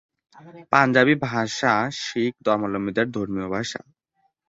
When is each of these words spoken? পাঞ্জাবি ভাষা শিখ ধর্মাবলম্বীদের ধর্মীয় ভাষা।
পাঞ্জাবি 0.71 1.15
ভাষা 1.27 1.73
শিখ 2.01 2.33
ধর্মাবলম্বীদের 2.45 3.07
ধর্মীয় 3.11 3.47
ভাষা। 3.47 3.81